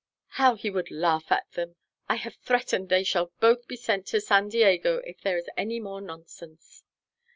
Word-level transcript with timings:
How 0.29 0.55
he 0.55 0.71
would 0.71 0.89
laugh 0.89 1.31
at 1.31 1.51
them! 1.51 1.75
I 2.09 2.15
have 2.15 2.33
threatened 2.37 2.89
they 2.89 3.03
shall 3.03 3.33
both 3.39 3.67
be 3.67 3.75
sent 3.75 4.07
to 4.07 4.19
San 4.19 4.49
Diego 4.49 4.97
if 5.05 5.21
there 5.21 5.37
is 5.37 5.47
any 5.55 5.79
more 5.79 6.01
nonsense." 6.01 6.83